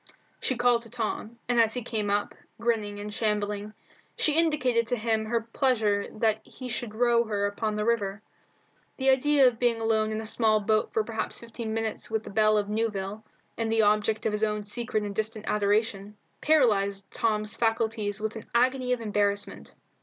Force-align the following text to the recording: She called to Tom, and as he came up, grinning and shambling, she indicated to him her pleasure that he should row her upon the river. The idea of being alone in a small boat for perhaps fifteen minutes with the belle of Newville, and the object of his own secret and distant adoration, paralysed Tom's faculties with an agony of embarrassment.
She 0.39 0.55
called 0.55 0.81
to 0.81 0.89
Tom, 0.89 1.37
and 1.47 1.61
as 1.61 1.75
he 1.75 1.83
came 1.83 2.09
up, 2.09 2.33
grinning 2.59 2.99
and 2.99 3.13
shambling, 3.13 3.75
she 4.17 4.31
indicated 4.33 4.87
to 4.87 4.95
him 4.95 5.25
her 5.25 5.41
pleasure 5.41 6.07
that 6.13 6.39
he 6.43 6.69
should 6.69 6.95
row 6.95 7.25
her 7.25 7.45
upon 7.45 7.75
the 7.75 7.85
river. 7.85 8.23
The 8.97 9.11
idea 9.11 9.45
of 9.47 9.59
being 9.59 9.79
alone 9.79 10.11
in 10.11 10.19
a 10.19 10.25
small 10.25 10.59
boat 10.59 10.91
for 10.91 11.03
perhaps 11.03 11.37
fifteen 11.39 11.71
minutes 11.75 12.09
with 12.09 12.23
the 12.23 12.31
belle 12.31 12.57
of 12.57 12.67
Newville, 12.67 13.23
and 13.59 13.71
the 13.71 13.83
object 13.83 14.25
of 14.25 14.31
his 14.31 14.43
own 14.43 14.63
secret 14.63 15.03
and 15.03 15.13
distant 15.13 15.45
adoration, 15.47 16.17
paralysed 16.41 17.11
Tom's 17.11 17.55
faculties 17.55 18.19
with 18.19 18.35
an 18.35 18.47
agony 18.55 18.93
of 18.93 19.01
embarrassment. 19.01 19.75